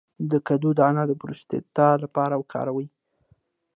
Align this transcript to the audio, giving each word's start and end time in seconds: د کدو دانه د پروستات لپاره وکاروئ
د 0.31 0.33
کدو 0.47 0.69
دانه 0.79 1.03
د 1.07 1.11
پروستات 1.21 1.97
لپاره 2.03 2.33
وکاروئ 2.37 2.87